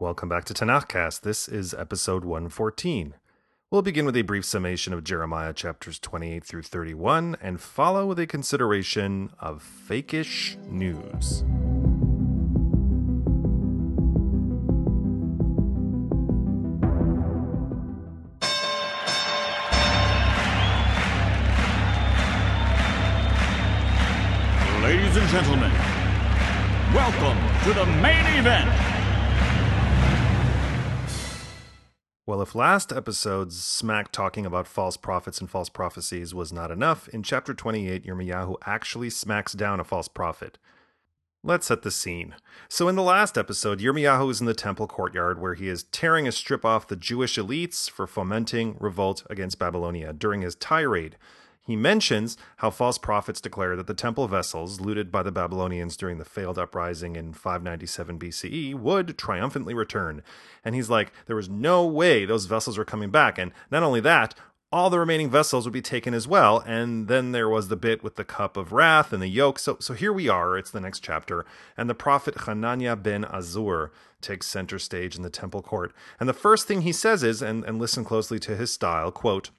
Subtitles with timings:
[0.00, 1.22] Welcome back to Tanakhcast.
[1.22, 3.14] This is episode 114.
[3.70, 8.20] We'll begin with a brief summation of Jeremiah chapters 28 through 31 and follow with
[8.20, 11.44] a consideration of fakish news.
[25.38, 25.70] Gentlemen,
[26.92, 28.68] welcome to the main event.
[32.26, 37.08] Well, if last episode's smack talking about false prophets and false prophecies was not enough,
[37.10, 40.58] in chapter 28, Yirmiyahu actually smacks down a false prophet.
[41.44, 42.34] Let's set the scene.
[42.68, 46.26] So, in the last episode, Yirmiyahu is in the temple courtyard where he is tearing
[46.26, 51.16] a strip off the Jewish elites for fomenting revolt against Babylonia during his tirade.
[51.68, 56.16] He mentions how false prophets declare that the temple vessels looted by the Babylonians during
[56.16, 60.22] the failed uprising in 597 BCE would triumphantly return.
[60.64, 63.36] And he's like, there was no way those vessels were coming back.
[63.36, 64.34] And not only that,
[64.72, 66.64] all the remaining vessels would be taken as well.
[66.66, 69.58] And then there was the bit with the cup of wrath and the yoke.
[69.58, 70.56] So, so here we are.
[70.56, 71.44] It's the next chapter.
[71.76, 73.90] And the prophet Hananiah ben Azur
[74.22, 75.92] takes center stage in the temple court.
[76.18, 79.50] And the first thing he says is, and, and listen closely to his style, quote,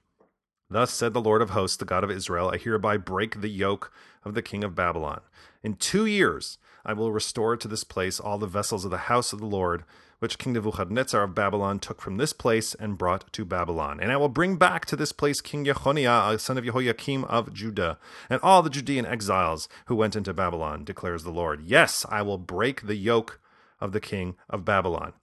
[0.70, 3.92] Thus said the Lord of hosts, the God of Israel, I hereby break the yoke
[4.24, 5.22] of the king of Babylon.
[5.64, 9.34] In two years I will restore to this place all the vessels of the house
[9.34, 9.84] of the Lord,
[10.20, 14.00] which King Nebuchadnezzar of Babylon took from this place and brought to Babylon.
[14.00, 17.98] And I will bring back to this place King Jeconiah, son of Jehoiakim of Judah,
[18.30, 21.62] and all the Judean exiles who went into Babylon, declares the Lord.
[21.62, 23.40] Yes, I will break the yoke
[23.80, 25.14] of the king of Babylon.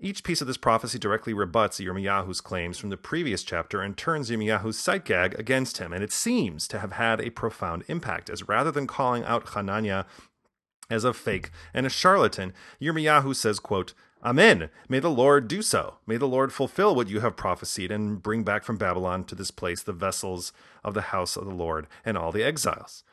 [0.00, 4.30] Each piece of this prophecy directly rebuts Yirmiyahu's claims from the previous chapter and turns
[4.30, 8.46] Yirmiyahu's sight gag against him, and it seems to have had a profound impact, as
[8.46, 10.04] rather than calling out Hananiah
[10.88, 14.70] as a fake and a charlatan, Yirmiyahu says, quote, Amen.
[14.88, 15.98] May the Lord do so.
[16.06, 19.50] May the Lord fulfill what you have prophesied and bring back from Babylon to this
[19.50, 23.04] place the vessels of the house of the Lord and all the exiles.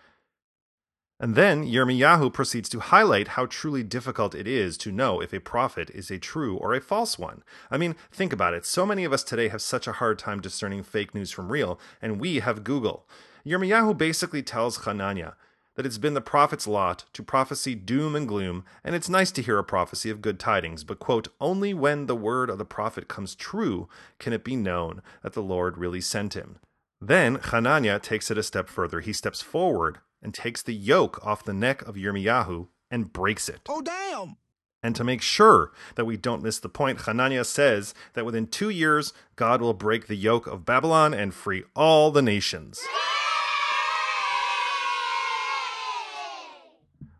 [1.19, 5.39] And then Yirmiyahu proceeds to highlight how truly difficult it is to know if a
[5.39, 7.41] prophet is a true or a false one.
[7.71, 8.65] I mean, think about it.
[8.65, 11.79] So many of us today have such a hard time discerning fake news from real,
[12.01, 13.07] and we have Google.
[13.45, 15.33] Yirmiyahu basically tells Hananiah
[15.75, 19.41] that it's been the prophet's lot to prophesy doom and gloom, and it's nice to
[19.41, 23.07] hear a prophecy of good tidings, but, quote, only when the word of the prophet
[23.07, 23.87] comes true
[24.19, 26.57] can it be known that the Lord really sent him.
[26.99, 28.99] Then Hananiah takes it a step further.
[29.01, 33.61] He steps forward and takes the yoke off the neck of Yirmiyahu and breaks it.
[33.69, 34.37] Oh, damn!
[34.81, 38.69] And to make sure that we don't miss the point, Hananiah says that within two
[38.69, 42.81] years, God will break the yoke of Babylon and free all the nations.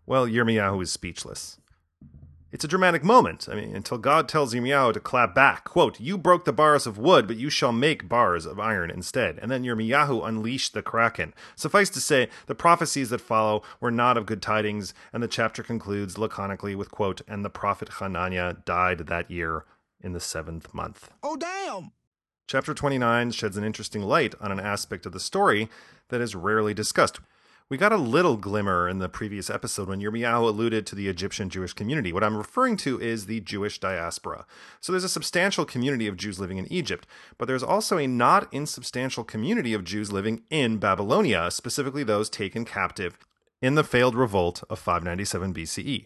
[0.08, 1.60] Well, Yirmiyahu is speechless.
[2.52, 3.50] It's a dramatic moment.
[3.52, 5.66] I mean, until God tells Yirmiyahu to clap back.
[5.66, 9.40] Quote, You broke the bars of wood, but you shall make bars of iron instead.
[9.42, 11.34] And then Yirmiyahu unleashed the kraken.
[11.56, 15.64] Suffice to say, the prophecies that follow were not of good tidings, and the chapter
[15.64, 19.66] concludes laconically with, quote, And the prophet Hananiah died that year
[20.00, 21.10] in the seventh month.
[21.24, 21.92] Oh, damn!
[22.48, 25.68] Chapter 29 sheds an interesting light on an aspect of the story
[26.10, 27.20] that is rarely discussed.
[27.68, 31.50] We got a little glimmer in the previous episode when Yirmiyahu alluded to the Egyptian
[31.50, 32.14] Jewish community.
[32.14, 34.46] What I'm referring to is the Jewish diaspora.
[34.80, 37.08] So there's a substantial community of Jews living in Egypt,
[37.40, 42.66] but there's also a not insubstantial community of Jews living in Babylonia, specifically those taken
[42.66, 43.18] captive
[43.64, 46.06] in the failed revolt of 597 BCE.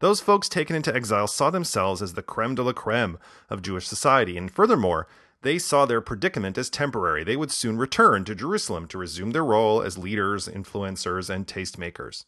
[0.00, 3.16] Those folks taken into exile saw themselves as the creme de la creme
[3.48, 5.08] of Jewish society, and furthermore,
[5.42, 7.22] they saw their predicament as temporary.
[7.22, 12.24] They would soon return to Jerusalem to resume their role as leaders, influencers, and tastemakers.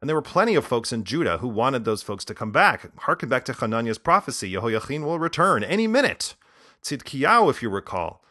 [0.00, 2.88] And there were plenty of folks in Judah who wanted those folks to come back.
[3.00, 6.36] Harken back to Hananiah's prophecy Jehoiachin will return any minute.
[6.82, 8.22] Tzidkiyahu, if you recall,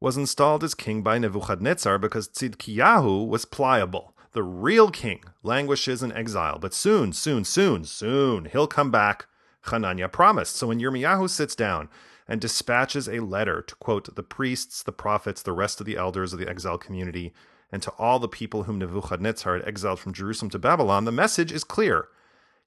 [0.00, 4.14] was installed as king by Nebuchadnezzar because Tzidkiyahu was pliable.
[4.32, 9.26] The real king languishes in exile, but soon, soon, soon, soon, he'll come back.
[9.66, 10.56] Hananiah promised.
[10.56, 11.88] So when Yirmiyahu sits down
[12.28, 16.32] and dispatches a letter to quote the priests, the prophets, the rest of the elders
[16.32, 17.32] of the exile community,
[17.70, 21.50] and to all the people whom Nebuchadnezzar had exiled from Jerusalem to Babylon, the message
[21.50, 22.08] is clear.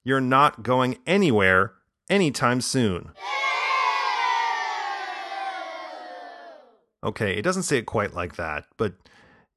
[0.02, 1.74] You're not going anywhere
[2.08, 3.12] anytime soon.
[7.04, 8.94] Okay, it doesn't say it quite like that, but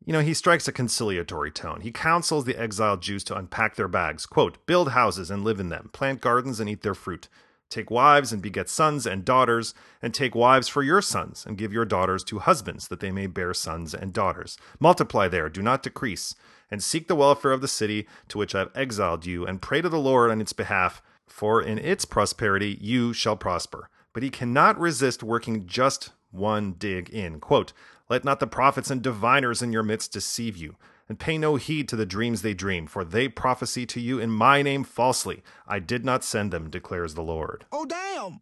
[0.05, 1.81] you know, he strikes a conciliatory tone.
[1.81, 5.69] He counsels the exiled Jews to unpack their bags, quote, build houses and live in
[5.69, 7.27] them, plant gardens and eat their fruit,
[7.69, 11.71] take wives and beget sons and daughters, and take wives for your sons, and give
[11.71, 14.57] your daughters to husbands, that they may bear sons and daughters.
[14.79, 16.35] Multiply there, do not decrease,
[16.71, 19.81] and seek the welfare of the city to which I have exiled you, and pray
[19.81, 23.89] to the Lord on its behalf, for in its prosperity you shall prosper.
[24.13, 27.39] But he cannot resist working just one dig in.
[27.39, 27.73] Quote,
[28.09, 30.75] Let not the prophets and diviners in your midst deceive you,
[31.09, 34.29] and pay no heed to the dreams they dream, for they prophesy to you in
[34.29, 35.41] my name falsely.
[35.67, 37.65] I did not send them, declares the Lord.
[37.71, 38.41] Oh, damn!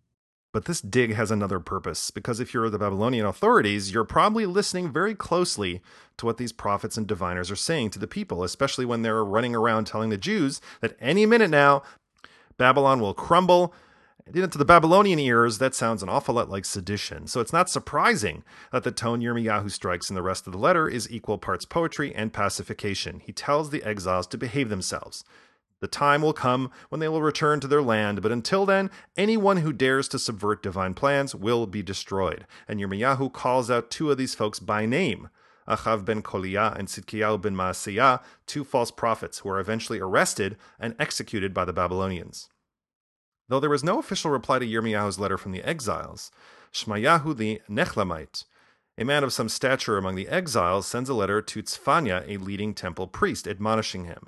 [0.53, 4.91] But this dig has another purpose, because if you're the Babylonian authorities, you're probably listening
[4.91, 5.81] very closely
[6.17, 9.55] to what these prophets and diviners are saying to the people, especially when they're running
[9.55, 11.83] around telling the Jews that any minute now,
[12.57, 13.73] Babylon will crumble.
[14.33, 17.27] And to the Babylonian ears, that sounds an awful lot like sedition.
[17.27, 20.89] So it's not surprising that the tone Yirmiyahu strikes in the rest of the letter
[20.89, 23.21] is equal parts poetry and pacification.
[23.21, 25.23] He tells the exiles to behave themselves.
[25.79, 29.57] The time will come when they will return to their land, but until then, anyone
[29.57, 32.47] who dares to subvert divine plans will be destroyed.
[32.67, 35.29] And Yirmiyahu calls out two of these folks by name.
[35.67, 40.95] Achav ben Koliah and Tzidkiyahu ben Maaseiah, two false prophets who are eventually arrested and
[40.99, 42.49] executed by the Babylonians.
[43.49, 46.31] Though there was no official reply to Yirmiyahu's letter from the exiles,
[46.73, 48.43] Shmayahu the Nechlamite,
[48.97, 52.73] a man of some stature among the exiles, sends a letter to Tzfanya, a leading
[52.73, 54.27] temple priest, admonishing him.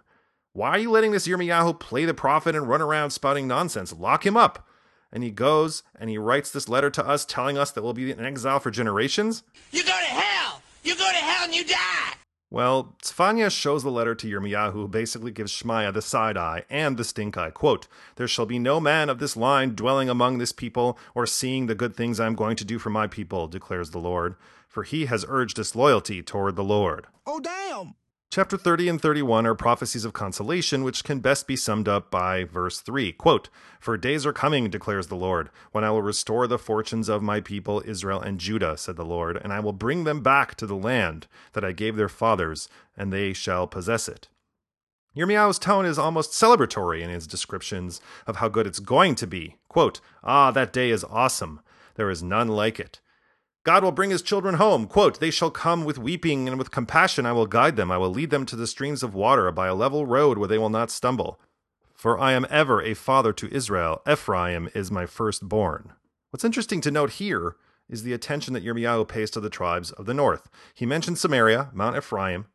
[0.54, 3.94] Why are you letting this Yirmiyahu play the prophet and run around spouting nonsense?
[3.94, 4.68] Lock him up.
[5.12, 8.12] And he goes and he writes this letter to us telling us that we'll be
[8.12, 9.44] in exile for generations.
[9.72, 10.62] You go to hell!
[10.83, 12.19] You go to hell and you die!
[12.51, 16.98] Well, Tzfanya shows the letter to Yirmiyahu, who basically gives Shmaya the side eye and
[16.98, 17.51] the stink eye.
[17.51, 21.68] Quote, There shall be no man of this line dwelling among this people, or seeing
[21.68, 24.36] the good things I am going to do for my people, declares the Lord,
[24.68, 27.06] for he has urged disloyalty toward the Lord.
[27.28, 27.94] Oh, damn!
[28.31, 32.44] Chapter 30 and 31 are prophecies of consolation, which can best be summed up by
[32.44, 33.12] verse 3.
[33.14, 33.50] Quote,
[33.80, 37.42] For days are coming, declares the Lord, when I will restore the fortunes of my
[37.42, 40.76] people Israel and Judah, said the Lord, and I will bring them back to the
[40.76, 44.28] land that I gave their fathers, and they shall possess it.
[45.18, 49.56] Yirmiyahu's tone is almost celebratory in his descriptions of how good it's going to be.
[49.70, 51.62] Quote, Ah, that day is awesome.
[51.96, 53.00] There is none like it.
[53.64, 54.88] God will bring his children home.
[54.88, 57.92] Quote, They shall come with weeping, and with compassion I will guide them.
[57.92, 60.58] I will lead them to the streams of water by a level road where they
[60.58, 61.40] will not stumble.
[61.94, 64.02] For I am ever a father to Israel.
[64.10, 65.92] Ephraim is my firstborn.
[66.30, 67.58] What's interesting to note here
[67.90, 70.50] is the attention that Yirmiyahu pays to the tribes of the north.
[70.74, 72.46] He mentions Samaria, Mount Ephraim,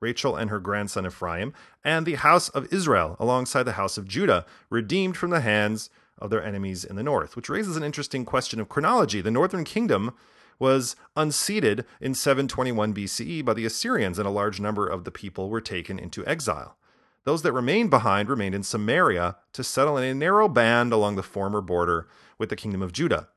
[0.00, 4.44] Rachel and her grandson Ephraim, and the house of Israel alongside the house of Judah,
[4.70, 8.60] redeemed from the hands of their enemies in the north, which raises an interesting question
[8.60, 9.20] of chronology.
[9.20, 10.14] The northern kingdom
[10.62, 15.50] was unseated in 721 BCE by the Assyrians, and a large number of the people
[15.50, 16.78] were taken into exile.
[17.24, 21.22] Those that remained behind remained in Samaria to settle in a narrow band along the
[21.24, 22.06] former border
[22.38, 23.30] with the kingdom of Judah.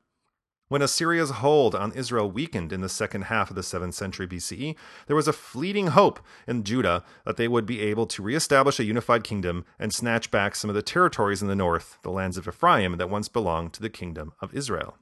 [0.68, 4.76] When Assyria's hold on Israel weakened in the second half of the 7th century BCE,
[5.08, 8.84] there was a fleeting hope in Judah that they would be able to reestablish a
[8.84, 12.46] unified kingdom and snatch back some of the territories in the north, the lands of
[12.46, 14.96] Ephraim that once belonged to the kingdom of Israel.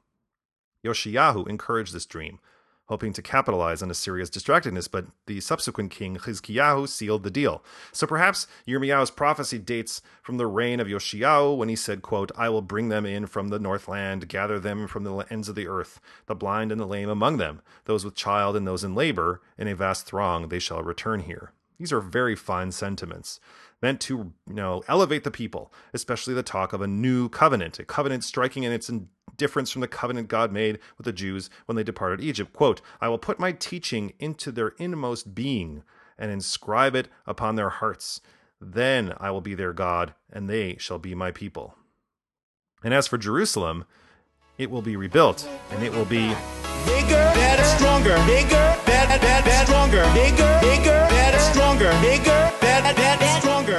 [0.84, 2.38] Yoshiyahu encouraged this dream,
[2.86, 7.64] hoping to capitalize on Assyria's distractedness, but the subsequent king Chizkiyahu sealed the deal.
[7.92, 12.50] So perhaps Yirmiyahu's prophecy dates from the reign of Yoshiyahu when he said, quote, I
[12.50, 16.00] will bring them in from the northland, gather them from the ends of the earth,
[16.26, 19.66] the blind and the lame among them, those with child and those in labor, in
[19.66, 21.52] a vast throng they shall return here.
[21.78, 23.40] These are very fine sentiments
[23.82, 27.84] meant to, you know, elevate the people, especially the talk of a new covenant, a
[27.84, 28.90] covenant striking in its
[29.36, 32.52] difference from the covenant God made with the Jews when they departed Egypt.
[32.54, 35.82] Quote, I will put my teaching into their inmost being
[36.18, 38.20] and inscribe it upon their hearts.
[38.60, 41.74] Then I will be their God, and they shall be my people.
[42.82, 43.84] And as for Jerusalem,
[44.56, 46.28] it will be rebuilt, and it will be
[46.86, 53.78] bigger, better, stronger, bigger, better, better, stronger, bigger, bigger, better, stronger, bigger, better, better, stronger,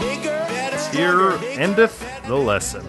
[0.00, 2.86] bigger, better, Here endeth the lesson.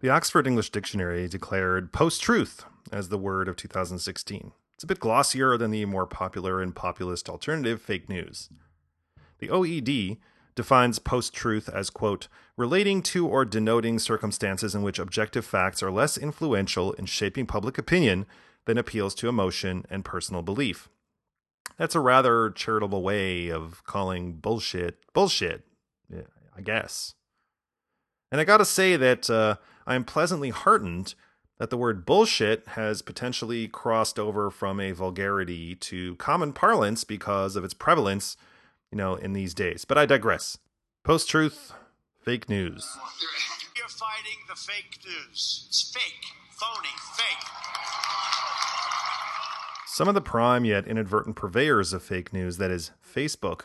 [0.00, 4.52] The Oxford English Dictionary declared post truth as the word of 2016.
[4.74, 8.48] It's a bit glossier than the more popular and populist alternative fake news.
[9.40, 10.18] The OED
[10.58, 15.90] defines post truth as, quote, relating to or denoting circumstances in which objective facts are
[15.92, 18.26] less influential in shaping public opinion
[18.66, 20.88] than appeals to emotion and personal belief.
[21.76, 25.64] That's a rather charitable way of calling bullshit bullshit,
[26.12, 27.14] I guess.
[28.32, 31.14] And I gotta say that uh, I am pleasantly heartened
[31.60, 37.54] that the word bullshit has potentially crossed over from a vulgarity to common parlance because
[37.54, 38.36] of its prevalence,
[38.90, 39.84] you know, in these days.
[39.84, 40.58] But I digress.
[41.04, 41.72] Post truth,
[42.20, 42.86] fake news.
[43.76, 45.66] You're fighting the fake news.
[45.68, 46.26] It's fake.
[46.50, 47.46] phony, fake.
[49.86, 53.62] Some of the prime yet inadvertent purveyors of fake news, that is, Facebook,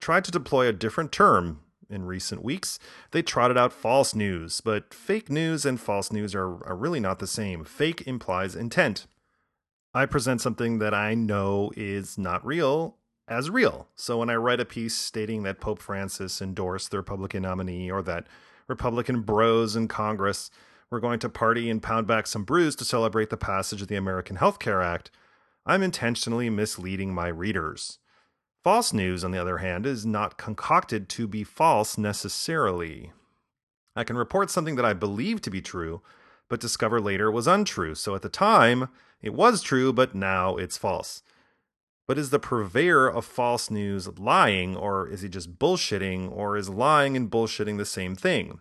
[0.00, 1.60] tried to deploy a different term
[1.90, 2.78] in recent weeks.
[3.12, 7.18] They trotted out false news, but fake news and false news are, are really not
[7.18, 7.64] the same.
[7.64, 9.06] Fake implies intent.
[9.94, 12.97] I present something that I know is not real
[13.28, 13.88] as real.
[13.94, 18.02] So when I write a piece stating that Pope Francis endorsed the Republican nominee or
[18.02, 18.26] that
[18.66, 20.50] Republican bros in Congress
[20.90, 23.96] were going to party and pound back some brews to celebrate the passage of the
[23.96, 25.10] American Health Care Act,
[25.66, 27.98] I'm intentionally misleading my readers.
[28.64, 33.12] False news, on the other hand, is not concocted to be false necessarily.
[33.94, 36.00] I can report something that I believe to be true,
[36.48, 37.94] but discover later was untrue.
[37.94, 38.88] So at the time,
[39.20, 41.22] it was true, but now it's false.
[42.08, 46.70] But is the purveyor of false news lying, or is he just bullshitting, or is
[46.70, 48.60] lying and bullshitting the same thing?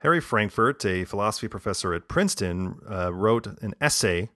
[0.00, 4.30] Harry Frankfurt, a philosophy professor at Princeton, uh, wrote an essay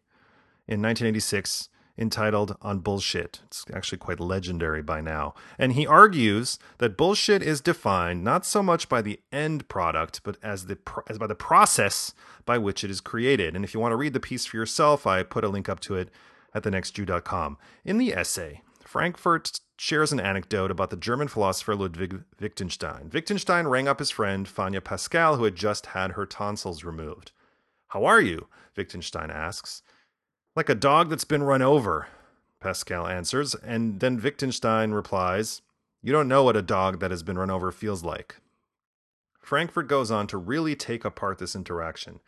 [0.69, 3.41] in 1986 entitled On Bullshit.
[3.47, 5.35] It's actually quite legendary by now.
[5.59, 10.37] And he argues that bullshit is defined not so much by the end product, but
[10.43, 13.55] as the as by the process by which it is created.
[13.57, 15.81] And if you want to read the piece for yourself, I put a link up
[15.81, 16.11] to it
[16.55, 17.59] at thenextjew.com.
[17.85, 23.11] In the essay, Frankfurt shares an anecdote about the German philosopher Ludwig Wittgenstein.
[23.13, 27.33] Wittgenstein rang up his friend Fania Pascal, who had just had her tonsils removed.
[27.89, 28.49] How are you?
[28.77, 29.83] Wittgenstein asks.
[30.57, 32.09] Like a dog that's been run over,
[32.61, 35.63] Pascal answers, and then Wittgenstein replies,
[36.03, 38.37] You don't know what a dog that has been run over feels like.
[39.39, 42.21] Frankfurt goes on to really take apart this interaction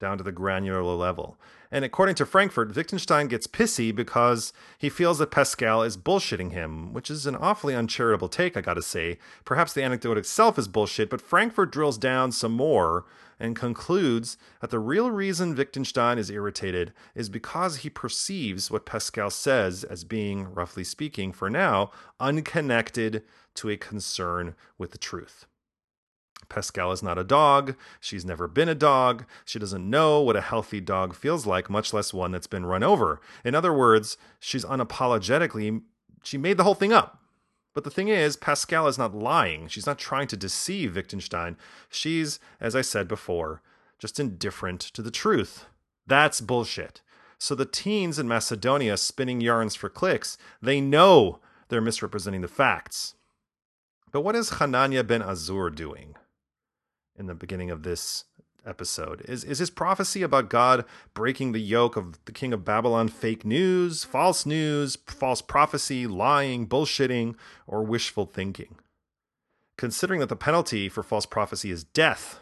[0.00, 1.38] down to the granular level.
[1.70, 6.92] And according to Frankfurt, Wittgenstein gets pissy because he feels that Pascal is bullshitting him,
[6.92, 9.18] which is an awfully uncharitable take, I gotta say.
[9.44, 13.04] Perhaps the anecdote itself is bullshit, but Frankfurt drills down some more
[13.38, 19.30] and concludes that the real reason Wittgenstein is irritated is because he perceives what Pascal
[19.30, 23.22] says as being, roughly speaking, for now, unconnected
[23.54, 25.46] to a concern with the truth.
[26.48, 27.76] Pascal is not a dog.
[28.00, 29.24] She's never been a dog.
[29.44, 32.82] She doesn't know what a healthy dog feels like, much less one that's been run
[32.82, 33.20] over.
[33.44, 35.82] In other words, she's unapologetically,
[36.22, 37.22] she made the whole thing up.
[37.74, 39.68] But the thing is, Pascal is not lying.
[39.68, 41.56] She's not trying to deceive Wittgenstein.
[41.88, 43.62] She's, as I said before,
[43.98, 45.66] just indifferent to the truth.
[46.06, 47.02] That's bullshit.
[47.38, 51.38] So the teens in Macedonia spinning yarns for clicks, they know
[51.68, 53.14] they're misrepresenting the facts.
[54.10, 56.16] But what is Hananiah ben Azur doing?
[57.18, 58.24] In the beginning of this
[58.66, 59.22] episode.
[59.22, 60.84] Is is his prophecy about God
[61.14, 66.66] breaking the yoke of the king of Babylon fake news, false news, false prophecy, lying,
[66.66, 67.34] bullshitting,
[67.66, 68.76] or wishful thinking?
[69.76, 72.40] Considering that the penalty for false prophecy is death,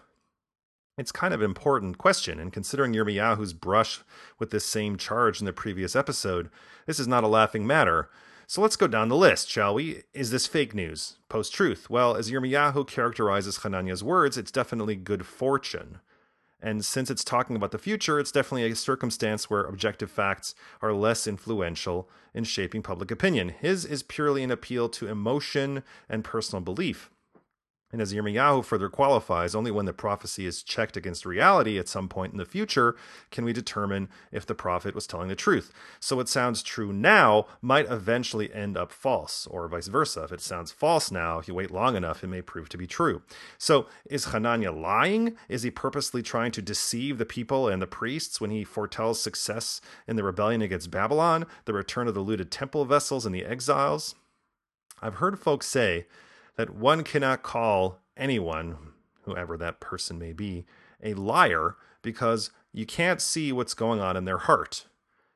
[0.98, 4.00] it's kind of an important question, and considering Yirmiyahu's brush
[4.38, 6.48] with this same charge in the previous episode,
[6.86, 8.08] this is not a laughing matter.
[8.48, 10.04] So let's go down the list, shall we?
[10.14, 11.16] Is this fake news?
[11.28, 11.90] Post truth?
[11.90, 15.98] Well, as Yirmiyahu characterizes Hananiah's words, it's definitely good fortune.
[16.60, 20.92] And since it's talking about the future, it's definitely a circumstance where objective facts are
[20.92, 23.48] less influential in shaping public opinion.
[23.48, 27.10] His is purely an appeal to emotion and personal belief.
[27.92, 32.08] And as Yirmiyahu further qualifies, only when the prophecy is checked against reality at some
[32.08, 32.96] point in the future
[33.30, 35.72] can we determine if the prophet was telling the truth.
[36.00, 40.24] So what sounds true now might eventually end up false, or vice versa.
[40.24, 42.88] If it sounds false now, if you wait long enough, it may prove to be
[42.88, 43.22] true.
[43.56, 45.36] So is Hananiah lying?
[45.48, 49.80] Is he purposely trying to deceive the people and the priests when he foretells success
[50.08, 54.16] in the rebellion against Babylon, the return of the looted temple vessels, and the exiles?
[55.00, 56.06] I've heard folks say
[56.56, 58.76] that one cannot call anyone,
[59.22, 60.64] whoever that person may be,
[61.02, 64.86] a liar because you can't see what's going on in their heart.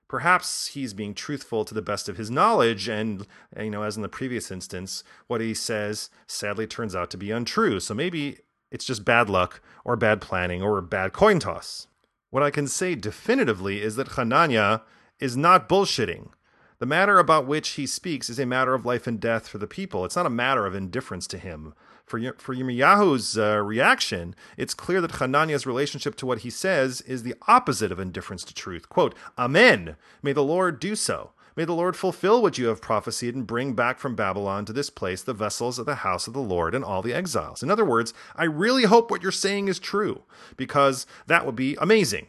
[0.09, 4.03] Perhaps he's being truthful to the best of his knowledge, and, you know, as in
[4.03, 7.79] the previous instance, what he says sadly turns out to be untrue.
[7.79, 8.39] So maybe
[8.73, 11.87] it's just bad luck, or bad planning, or bad coin toss.
[12.31, 14.81] What I can say definitively is that Hananiah
[15.21, 16.31] is not bullshitting.
[16.81, 19.67] The matter about which he speaks is a matter of life and death for the
[19.67, 20.07] people.
[20.07, 21.75] It's not a matter of indifference to him.
[22.07, 27.23] For, for Yirmiyahu's uh, reaction, it's clear that Hananiah's relationship to what he says is
[27.23, 28.89] the opposite of indifference to truth.
[28.89, 29.97] Quote, Amen.
[30.23, 31.33] May the Lord do so.
[31.55, 34.89] May the Lord fulfill what you have prophesied and bring back from Babylon to this
[34.89, 37.63] place the vessels of the house of the Lord and all the exiles.
[37.63, 40.23] In other words, I really hope what you're saying is true,
[40.57, 42.29] because that would be amazing.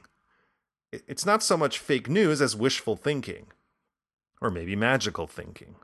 [0.91, 3.45] It's not so much fake news as wishful thinking
[4.41, 5.75] or maybe magical thinking.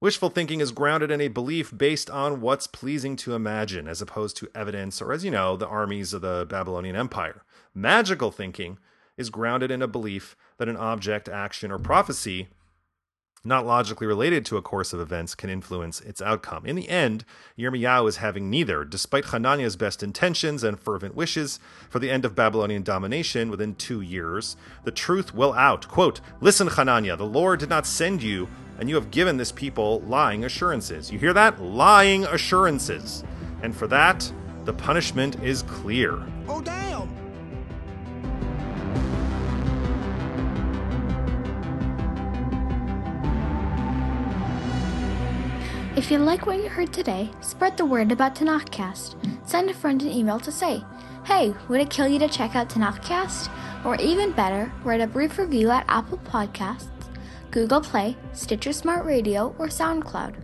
[0.00, 4.36] Wishful thinking is grounded in a belief based on what's pleasing to imagine, as opposed
[4.38, 7.44] to evidence or, as you know, the armies of the Babylonian Empire.
[7.74, 8.78] Magical thinking
[9.18, 12.48] is grounded in a belief that an object, action, or prophecy
[13.42, 16.66] not logically related to a course of events can influence its outcome.
[16.66, 17.24] In the end,
[17.58, 22.34] Yirmiyahu is having neither, despite Hananiah's best intentions and fervent wishes for the end of
[22.34, 24.56] Babylonian domination within two years.
[24.84, 25.88] The truth will out.
[25.88, 28.46] Quote, Listen, Hananiah, the Lord did not send you,
[28.78, 31.10] and you have given this people lying assurances.
[31.10, 31.62] You hear that?
[31.62, 33.24] Lying assurances.
[33.62, 34.30] And for that,
[34.64, 36.22] the punishment is clear.
[36.46, 37.08] Oh, damn!
[46.00, 49.16] If you like what you heard today, spread the word about Tanakhcast.
[49.46, 50.82] Send a friend an email to say,
[51.26, 53.50] Hey, would it kill you to check out Tanakhcast?
[53.84, 56.88] Or even better, write a brief review at Apple Podcasts,
[57.50, 60.36] Google Play, Stitcher Smart Radio, or SoundCloud.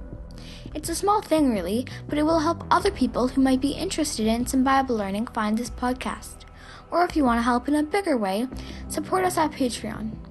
[0.74, 4.26] It's a small thing, really, but it will help other people who might be interested
[4.26, 6.44] in some Bible learning find this podcast.
[6.90, 8.46] Or if you want to help in a bigger way,
[8.90, 10.25] support us at Patreon.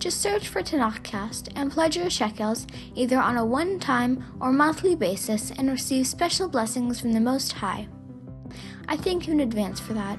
[0.00, 4.96] Just search for Tanakhcast and pledge your shekels either on a one time or monthly
[4.96, 7.86] basis and receive special blessings from the Most High.
[8.88, 10.18] I thank you in advance for that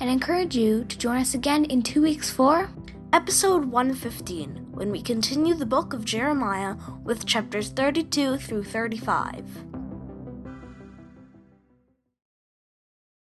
[0.00, 2.68] and encourage you to join us again in two weeks for
[3.14, 9.71] Episode 115, when we continue the book of Jeremiah with chapters 32 through 35.